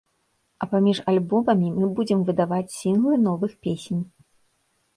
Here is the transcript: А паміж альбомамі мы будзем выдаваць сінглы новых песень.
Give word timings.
А 0.65 0.67
паміж 0.71 1.01
альбомамі 1.11 1.69
мы 1.75 1.91
будзем 2.01 2.25
выдаваць 2.31 2.75
сінглы 2.79 3.23
новых 3.29 3.51
песень. 3.69 4.05